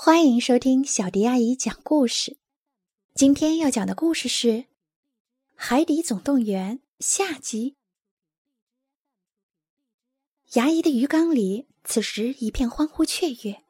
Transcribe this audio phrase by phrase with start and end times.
[0.00, 2.36] 欢迎收听小迪阿姨讲故事。
[3.16, 4.48] 今天要讲的故事是
[5.56, 7.74] 《海底总动员》下集。
[10.52, 13.64] 牙医的鱼缸里此时一片欢呼雀跃。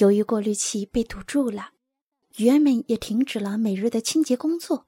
[0.00, 1.70] 由于过滤器被堵住了，
[2.36, 4.86] 鱼儿们也停止了每日的清洁工作。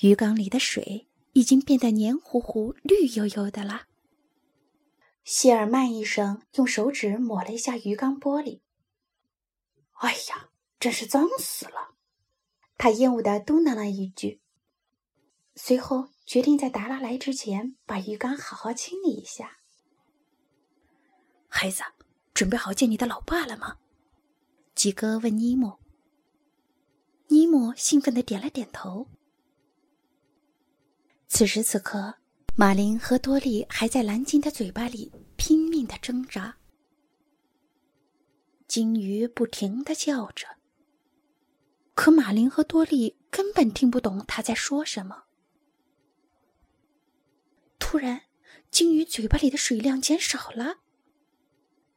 [0.00, 3.82] 鱼缸里的水已经变得黏糊糊、绿油油的了。
[5.22, 8.60] 谢尔曼医生用手指抹了一下鱼缸玻璃。
[9.96, 11.94] 哎呀，真是脏死了！
[12.78, 14.42] 他厌恶的嘟囔了一句，
[15.54, 19.58] 随后决定在达拉来之前把鱼缸好好清理一下。
[21.48, 21.82] 孩子，
[22.34, 23.78] 准备好见你的老爸了吗？
[24.74, 25.80] 吉哥问尼莫。
[27.28, 29.08] 尼莫兴奋的点了点头。
[31.26, 32.16] 此时此刻，
[32.54, 36.58] 马林和多利还在蓝鲸的嘴巴里拼命的挣扎。
[38.66, 40.46] 鲸鱼不停的叫着，
[41.94, 45.24] 可马林和多利根本听不懂他在说什么。
[47.78, 48.22] 突然，
[48.70, 50.80] 鲸鱼嘴巴里的水量减少了，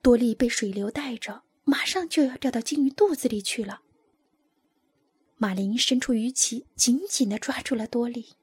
[0.02, 3.82] 多利被水流带着，马上就要掉到鲸鱼肚子里去了。
[5.38, 8.36] 马林伸出鱼鳍，紧紧的抓住了多利。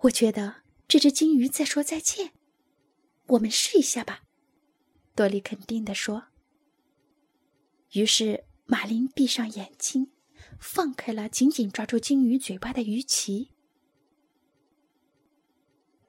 [0.00, 2.32] 我觉得这只鲸鱼在说再见，
[3.28, 4.24] 我们试一下吧。
[5.16, 6.26] 多莉肯定地说。
[7.92, 10.12] 于是，马林闭上眼睛，
[10.60, 13.50] 放开了紧紧抓住鲸鱼嘴巴的鱼鳍。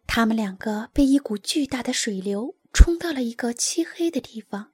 [0.06, 4.72] 他们两个被一股巨大的水流冲到了一个漆黑的地方。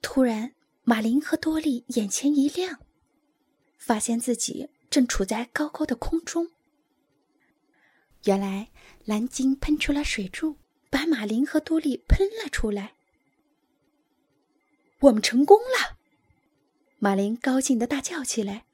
[0.00, 2.80] 突然，马林和多莉眼前一亮，
[3.76, 6.50] 发现自己正处在高高的空中。
[8.24, 8.70] 原来，
[9.04, 10.59] 蓝鲸喷出了水柱。
[10.90, 12.94] 把马林和多利喷了出来。
[15.00, 15.96] 我们成功了！
[16.98, 18.66] 马林高兴的大叫起来。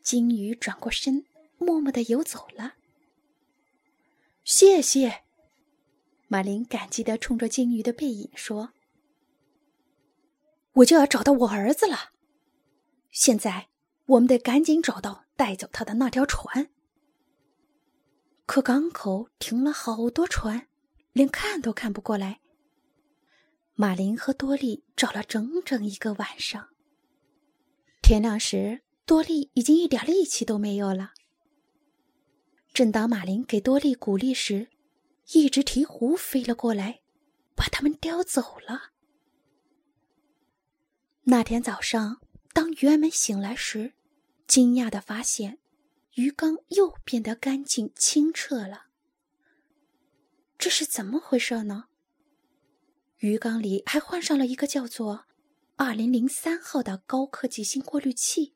[0.00, 1.26] 鲸鱼转过身，
[1.58, 2.74] 默默的游走了。
[4.42, 5.22] 谢谢，
[6.28, 8.72] 马林感激的冲着鲸鱼的背影说
[10.74, 12.10] ：“我就要找到我儿子了。
[13.10, 13.68] 现在，
[14.06, 16.70] 我们得赶紧找到带走他的那条船。”
[18.52, 20.68] 可港口停了好多船，
[21.14, 22.42] 连看都看不过来。
[23.72, 26.68] 马林和多利找了整整一个晚上。
[28.02, 31.14] 天亮时，多利已经一点力气都没有了。
[32.74, 34.68] 正当马林给多利鼓励时，
[35.32, 37.00] 一只鹈鹕飞了过来，
[37.54, 38.90] 把他们叼走了。
[41.22, 42.20] 那天早上，
[42.52, 43.94] 当鱼儿们醒来时，
[44.46, 45.61] 惊讶的发现。
[46.14, 48.88] 鱼缸又变得干净清澈了，
[50.58, 51.86] 这是怎么回事呢？
[53.16, 55.24] 鱼缸里还换上了一个叫做
[55.76, 58.54] “二零零三号”的高科技新过滤器。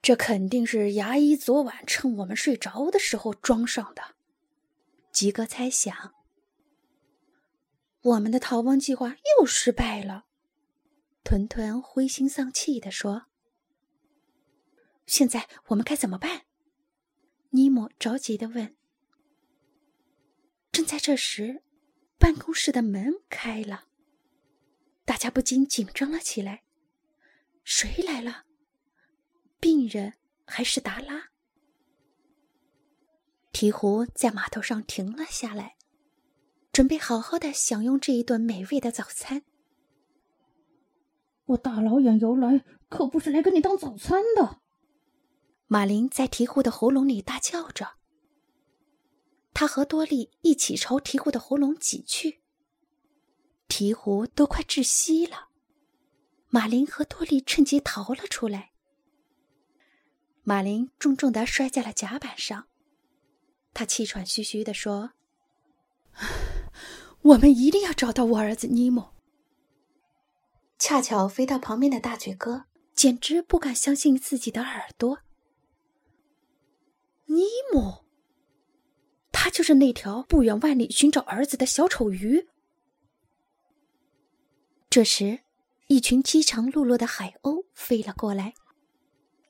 [0.00, 4.14] 这肯定是牙医昨晚趁我们睡着的时候装上的，
[5.12, 6.14] 吉哥猜想。
[8.00, 10.24] 我们的逃亡计划又失败了，
[11.22, 13.26] 团团灰心丧气地说。
[15.06, 16.42] 现在我们该怎么办？
[17.50, 18.76] 尼莫着急的问。
[20.72, 21.62] 正在这时，
[22.18, 23.84] 办公室的门开了，
[25.04, 26.64] 大家不禁紧张了起来。
[27.62, 28.44] 谁来了？
[29.60, 31.30] 病人还是达拉？
[33.52, 35.76] 鹈鹕在码头上停了下来，
[36.72, 39.44] 准备好好的享用这一顿美味的早餐。
[41.44, 44.63] 我大老远游来，可不是来给你当早餐的。
[45.66, 47.94] 马林在鹈鹕的喉咙里大叫着，
[49.52, 52.42] 他和多利一起朝鹈鹕的喉咙挤去。
[53.66, 55.48] 鹈鹕都快窒息了，
[56.48, 58.72] 马林和多利趁机逃了出来。
[60.42, 62.68] 马林重重的摔在了甲板上，
[63.72, 65.12] 他气喘吁吁的说
[67.22, 69.14] ：“我们一定要找到我儿子尼莫。”
[70.78, 75.20] 恰巧飞到旁边的大嘴哥简直不敢相信自己的耳朵。
[77.26, 77.42] 尼
[77.72, 78.04] 莫，
[79.32, 82.48] 他就是那条不远万里寻找儿子的小丑鱼。
[84.90, 85.40] 这时，
[85.88, 88.54] 一群饥肠辘辘的海鸥飞了过来，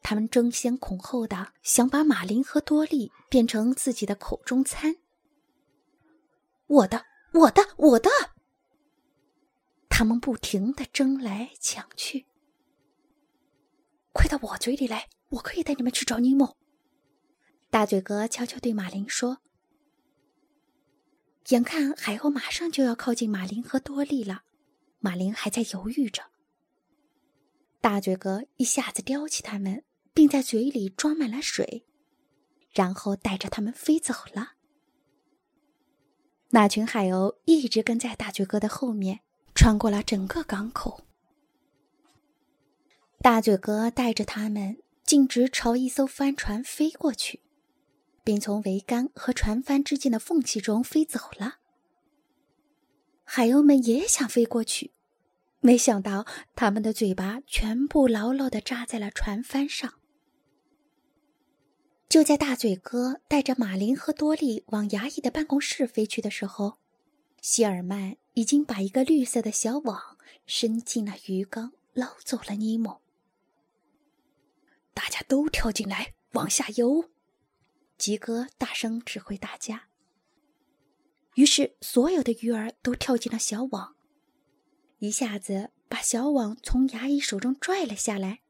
[0.02, 4.96] 他们争先恐后的想把马林和多利变成自己的口中餐。
[6.66, 8.08] 我的，我的，我的！
[9.90, 12.26] 他们不停的争来抢去。
[14.12, 16.56] 快到我嘴里来，我可以带你们去找尼莫。
[17.74, 19.38] 大嘴哥悄悄对马林说
[21.50, 24.44] ：“眼看海鸥马上就要靠近马林和多利了，
[25.00, 26.22] 马林还在犹豫着。
[27.80, 29.82] 大嘴哥一下子叼起它们，
[30.12, 31.84] 并在嘴里装满了水，
[32.70, 34.52] 然后带着它们飞走了。
[36.50, 39.18] 那群海鸥一直跟在大嘴哥的后面，
[39.52, 41.02] 穿过了整个港口。
[43.18, 47.40] 大嘴哥带着它们径直朝一艘帆船飞过去。
[48.24, 51.58] 并从桅杆和船帆之间的缝隙中飞走了。
[53.22, 54.92] 海鸥们也想飞过去，
[55.60, 56.26] 没想到
[56.56, 59.94] 他们的嘴巴全部牢牢的扎在了船帆上。
[62.08, 66.78] 就在大嘴哥带着马林和多利往衙役的办公室飞去的时候，
[67.40, 70.16] 希尔曼已经把一个绿色的小网
[70.46, 73.02] 伸进了鱼缸，捞走了尼莫。
[74.92, 77.10] 大家都跳进来，往下游。
[78.04, 79.88] 吉哥大声指挥大家。
[81.36, 83.96] 于是，所有的鱼儿都跳进了小网，
[84.98, 88.42] 一下子把小网从牙医手中拽了下来。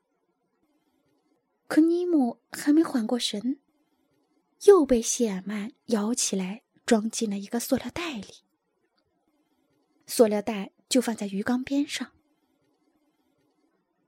[1.68, 3.60] 可尼姆还没缓过神，
[4.64, 8.26] 又被谢尔曼摇起来，装进了一个塑料袋里。
[10.08, 12.10] 塑料袋就放在鱼缸边上。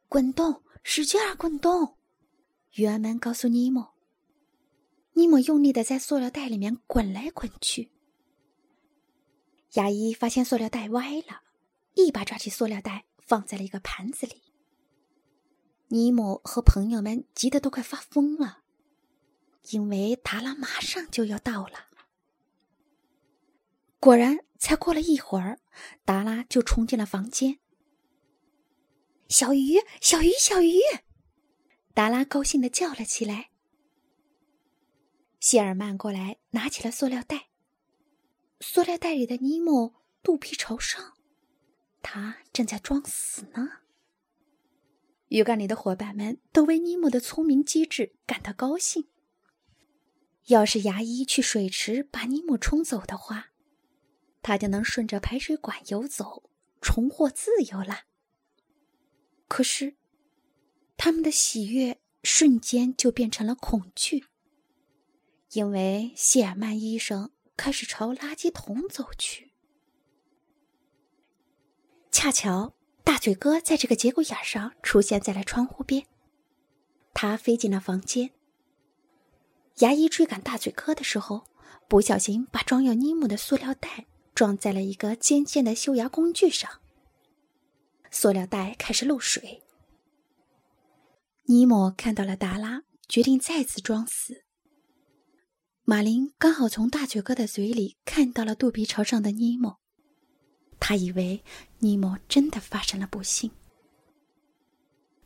[0.08, 1.96] 滚动，使劲儿滚动！
[2.72, 3.95] 鱼儿们告诉尼姆。
[5.16, 7.90] 尼莫用力的在塑料袋里面滚来滚去。
[9.72, 11.40] 牙医发现塑料袋歪了，
[11.94, 14.42] 一把抓起塑料袋放在了一个盘子里。
[15.88, 18.58] 尼莫和朋友们急得都快发疯了，
[19.70, 21.86] 因为达拉马上就要到了。
[23.98, 25.58] 果然，才过了一会儿，
[26.04, 27.58] 达拉就冲进了房间。
[29.28, 30.78] 小鱼，小鱼，小鱼！
[31.94, 33.48] 达拉高兴的叫了起来。
[35.48, 37.50] 谢尔曼过来，拿起了塑料袋。
[38.58, 41.14] 塑料袋里的尼莫肚皮朝上，
[42.02, 43.69] 他正在装死呢。
[45.28, 49.06] 鱼缸里的伙伴们都为尼莫的聪明机智感到高兴。
[50.46, 53.52] 要是牙医去水池把尼莫冲走的话，
[54.42, 56.50] 他就能顺着排水管游走，
[56.81, 58.06] 重获自由了。
[59.46, 59.94] 可是，
[60.96, 64.25] 他们的喜悦瞬间就变成了恐惧。
[65.52, 69.52] 因为谢尔曼医生开始朝垃圾桶走去，
[72.10, 76.04] 恰巧大嘴哥在这个节骨眼上出现在了窗户边，
[77.14, 78.32] 他飞进了房间。
[79.76, 81.46] 牙医追赶大嘴哥的时候，
[81.87, 86.81] 不小心把装有尼莫的塑料袋装在了一个尖尖的修牙工具上，
[88.10, 89.62] 塑料袋开始漏水。
[91.44, 94.45] 尼莫看到了达拉，决定再次装死。
[95.88, 99.79] 马林刚好从大嘴哥的嘴里看到了肚皮朝上的尼莫，
[100.81, 101.44] 他以为
[101.79, 103.53] 尼莫真的发生了不幸。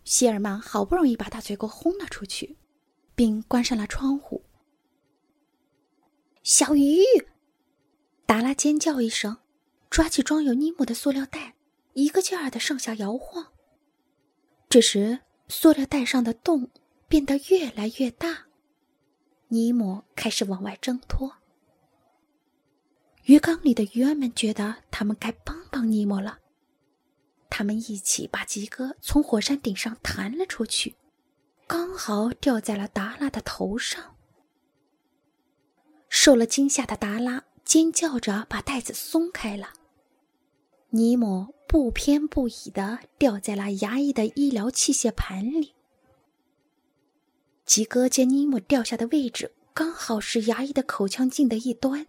[0.04, 2.58] 希尔曼好不容易把大嘴哥轰了出去，
[3.14, 4.44] 并关上了窗户。
[6.42, 6.98] 小鱼，
[8.26, 9.38] 达拉尖叫一声，
[9.88, 11.54] 抓起装有尼莫的塑料袋，
[11.94, 13.46] 一个劲儿的上下摇晃。
[14.68, 16.68] 这时，塑料袋上的洞
[17.08, 18.49] 变得越来越大。
[19.52, 21.32] 尼莫开始往外挣脱，
[23.24, 26.38] 鱼缸里的鱼儿们觉得他们该帮帮尼莫了。
[27.48, 30.94] 他们一起把吉哥从火山顶上弹了出去，
[31.66, 34.14] 刚好掉在了达拉的头上。
[36.08, 39.70] 受了惊吓的达拉尖叫着把袋子松开了，
[40.90, 45.74] 尼莫不偏不倚的掉在了衙役的医疗器械盘里。
[47.70, 52.08] 吉哥见尼莫掉下的位置刚好是牙医的口腔镜的一端，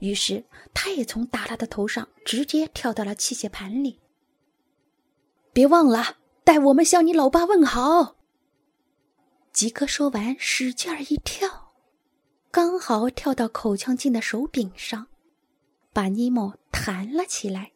[0.00, 3.98] 于是他也从达拉的头上直接跳到了器械盘里。
[5.54, 8.16] 别忘了带我们向你老爸问好。
[9.50, 11.72] 吉哥说完，使劲儿一跳，
[12.50, 15.06] 刚好跳到口腔镜的手柄上，
[15.94, 17.72] 把尼莫弹了起来。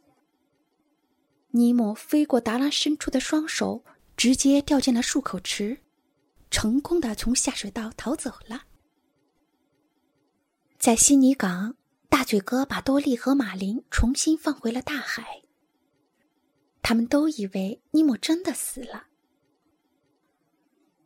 [1.53, 3.83] 尼莫飞过达拉伸出的双手，
[4.19, 5.79] 直接掉进了漱口池。
[6.55, 8.67] 成功的从下水道逃走了。
[10.79, 11.75] 在悉尼港，
[12.09, 15.43] 大嘴哥把多利和马林重新放回了大海。
[16.81, 19.09] 他们都以为尼莫真的死了。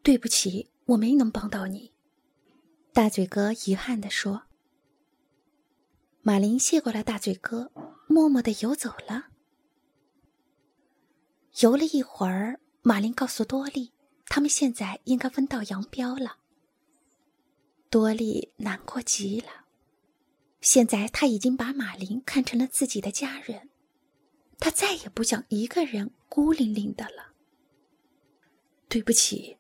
[0.03, 1.95] 对不起，我没能帮到你，
[2.93, 4.43] 大嘴哥遗憾的说。
[6.21, 7.73] 马林谢过了大嘴哥，
[8.07, 9.29] 默默的游走了。
[11.61, 13.95] 游了一会儿，马林告诉多利。
[14.29, 16.37] 他们现在应该分道扬镳了。
[17.91, 19.65] 多利难过极了。
[20.61, 23.71] 现在他已经把马林看成了自己的家人，
[24.59, 27.33] 他再也不想一个人孤零零的了。
[28.89, 29.57] 对不起，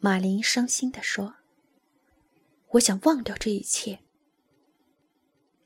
[0.00, 1.34] 马林伤心的说
[2.72, 3.98] ：“我想忘掉这一切。”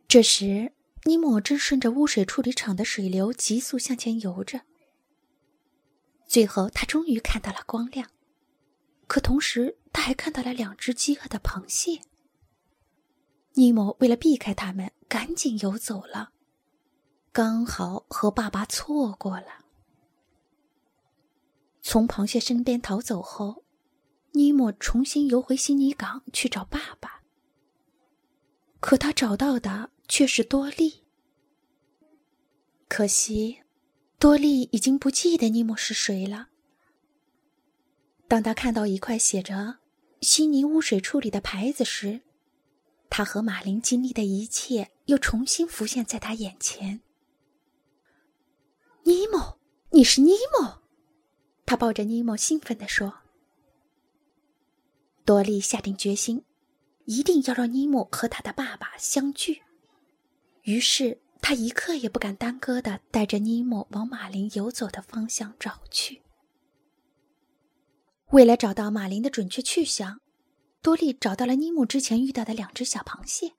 [0.09, 0.73] 这时，
[1.05, 4.63] 尼莫正顺着污水处理厂的水流急速向前游着。
[6.31, 8.09] 最后，他终于看到了光亮，
[9.09, 12.03] 可同时，他还看到了两只饥饿的螃蟹。
[13.55, 16.31] 尼莫为了避开他们，赶紧游走了，
[17.33, 19.65] 刚好和爸爸错过了。
[21.83, 23.65] 从螃蟹身边逃走后，
[24.31, 27.23] 尼莫重新游回悉尼港去找爸爸。
[28.79, 31.03] 可他找到的却是多利。
[32.87, 33.63] 可惜，
[34.21, 36.49] 多利已经不记得尼莫是谁了。
[38.29, 39.79] 当他看到一块写着
[40.21, 42.21] “悉尼污水处理”的牌子时，
[43.09, 47.01] 他和马林经历的一切又重新浮现在他眼前。
[49.05, 49.59] 尼莫，
[49.93, 50.83] 你是尼莫！
[51.65, 53.21] 他抱着尼莫，兴奋地说
[55.25, 56.45] ：“多利下定决心，
[57.07, 59.63] 一定要让尼莫和他的爸爸相聚。
[60.65, 66.23] 于是，他一刻也不敢耽搁的带着尼莫往马林游走的方向找去。
[68.31, 70.21] 为了找到马林的准确去向，
[70.81, 73.55] 多利找到了尼莫之前遇到的两只小螃蟹。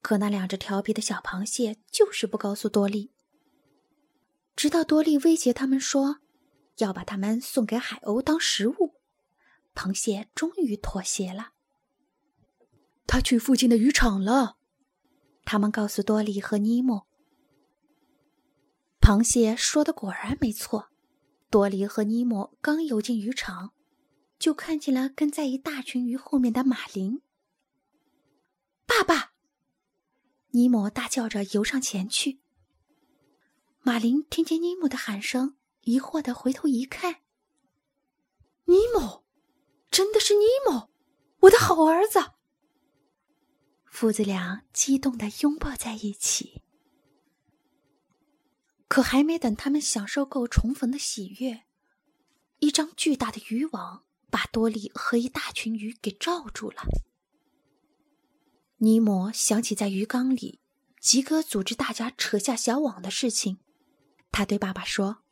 [0.00, 3.12] 可那两只调皮的小螃蟹就是不告诉多利，
[4.54, 6.18] 直到多利威胁他们说。”
[6.78, 8.96] 要把它们送给海鸥当食物，
[9.76, 11.52] 螃蟹终于妥协了。
[13.06, 14.56] 他去附近的渔场了，
[15.44, 17.06] 他们告诉多利和尼莫。
[19.00, 20.88] 螃蟹说的果然没错，
[21.50, 23.72] 多利和尼莫刚游进渔场，
[24.38, 27.20] 就看见了跟在一大群鱼后面的马林。
[28.86, 29.32] 爸爸！
[30.50, 32.40] 尼莫大叫着游上前去。
[33.82, 35.56] 马林听见尼莫的喊声。
[35.86, 37.16] 疑惑的回头一看，
[38.64, 39.22] 尼莫，
[39.90, 40.88] 真的是尼莫，
[41.40, 42.18] 我的好儿子！
[43.94, 46.62] 父子俩激动的拥抱在一起。
[48.88, 51.62] 可还没等他们享受够重逢的喜悦，
[52.58, 56.82] 一张巨大的渔网把多利和一大群鱼给罩住了。
[58.78, 60.60] 尼莫想起在鱼缸里，
[60.98, 63.60] 吉哥组织大家扯下小网的事情，
[64.32, 65.22] 他对爸爸说。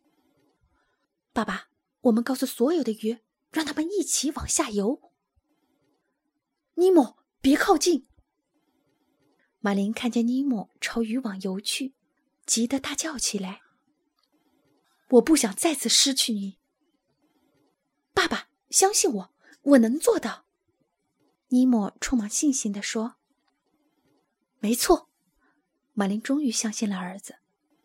[1.32, 1.66] 爸爸，
[2.02, 3.18] 我们告诉所有的鱼，
[3.50, 5.10] 让他们一起往下游。
[6.74, 8.06] 尼莫，别靠近！
[9.64, 11.94] 马林看见尼莫朝渔网游去，
[12.44, 13.60] 急得大叫起来
[15.10, 16.58] ：“我不想再次失去你！”
[18.12, 20.46] 爸爸，相信我，我能做到。”
[21.50, 23.14] 尼莫充满信心地说。
[24.58, 25.08] “没错。”
[25.94, 27.36] 马林终于相信了儿子。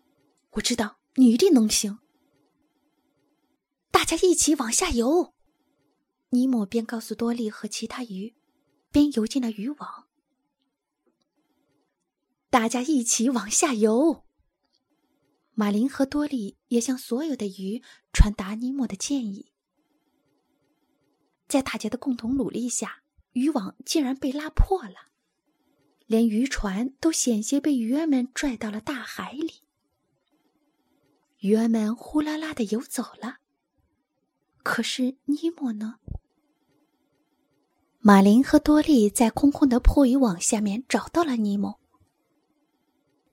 [0.53, 1.99] “我知道你一定能行。”
[3.91, 5.35] 大家一起往下游，
[6.29, 8.35] 尼莫边告诉多利和其他鱼，
[8.91, 10.06] 边游进了渔网。
[12.49, 14.23] 大家一起往下游。
[15.53, 19.51] 马林和多利也向所有的鱼传达尼莫的建议。
[21.47, 25.09] 在大家的共同努力下，渔网竟然被拉破了，
[26.05, 29.63] 连渔船都险些被鱼儿们拽到了大海里。
[31.39, 33.37] 鱼儿们呼啦啦的游走了。
[34.63, 35.99] 可是尼莫呢？
[37.99, 41.79] 马林和多利在空空的破渔网下面找到了尼莫。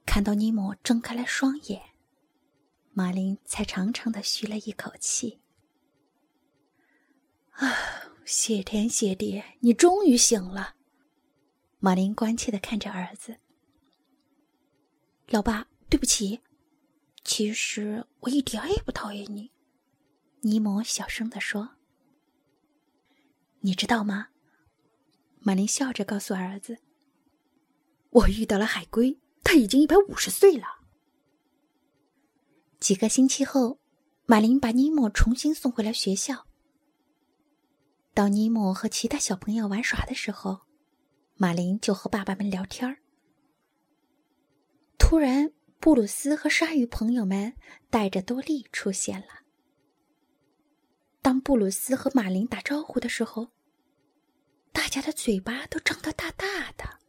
[0.06, 1.82] 看到尼莫睁开了双眼，
[2.92, 5.40] 马林才长长的吁了一口气。
[7.52, 7.73] 啊，
[8.25, 10.75] 谢天谢地，你终于醒了！
[11.78, 13.38] 马林关切的看着儿子。
[15.28, 16.40] 老爸，对不起，
[17.25, 19.52] 其实我一点也不讨厌你。
[20.42, 21.76] 尼莫小声的说
[23.61, 24.28] ：“你知道吗？”
[25.40, 26.78] 马林笑着告诉儿子
[28.11, 30.66] ：“我遇到了海龟，他已经一百五十岁了。”
[32.80, 33.78] 几个星期后，
[34.26, 36.46] 马林把尼莫重新送回了学校。
[38.12, 40.62] 当尼莫和其他小朋友玩耍的时候，
[41.36, 42.98] 马林就和爸爸们聊天。
[44.98, 47.54] 突然，布鲁斯和鲨鱼朋友们
[47.90, 49.26] 带着多利出现了。
[51.20, 53.48] 当布鲁斯和马林打招呼的时候，
[54.72, 57.00] 大家的嘴巴都张得大大的。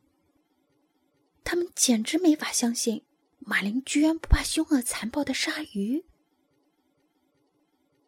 [1.45, 3.05] 他们简直没法相信，
[3.39, 6.03] 马林居然不怕凶恶残暴的鲨鱼。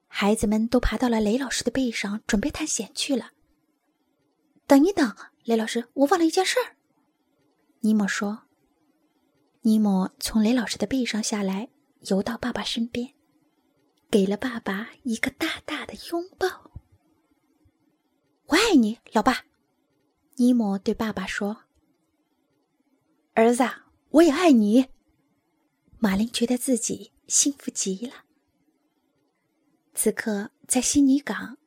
[0.08, 3.32] 孩子们都爬到了雷老师的背上，准备探险去了。
[4.66, 6.76] 等一等，雷老师，我忘了一件事儿。
[7.82, 8.44] 尼莫说。
[9.62, 11.70] 尼莫从雷老师的背上下来，
[12.10, 13.14] 游到爸爸身边，
[14.10, 16.72] 给了爸爸一个大大的拥抱。
[18.48, 19.46] “我爱你，老爸。”
[20.38, 21.66] 尼莫对爸爸说。
[23.38, 23.64] “儿子，
[24.10, 24.88] 我也爱你。”
[26.00, 28.26] 马林觉得自己幸福极了。
[29.94, 31.60] 此刻，在悉尼港，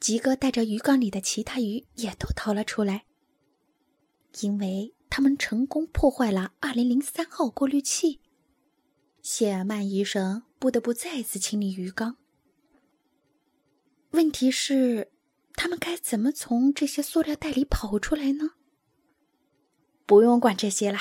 [0.00, 3.04] 吉哥带着鱼缸里的其他鱼也都逃了出来，
[4.40, 4.94] 因为。
[5.14, 8.22] 他们成功破坏了二零零三号过滤器，
[9.20, 12.16] 谢尔曼医生不得不再次清理鱼缸。
[14.12, 15.12] 问题是，
[15.52, 18.52] 他们该怎么从这些塑料袋里跑出来呢？
[20.06, 20.98] 不用管这些了，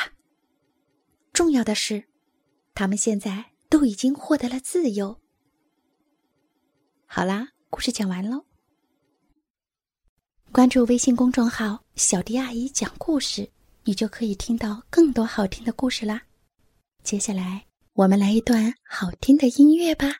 [1.33, 2.05] 重要的是，
[2.73, 5.19] 他们现在都已经获得了自由。
[7.05, 8.45] 好啦，故事讲完喽。
[10.51, 13.49] 关注微信公众号“小迪阿姨讲故事”。
[13.83, 16.21] 你就可以听到更多好听的故事啦。
[17.01, 20.17] 接下来，我们来一段好听的音乐吧。